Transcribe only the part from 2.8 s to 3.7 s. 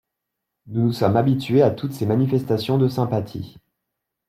sympathie.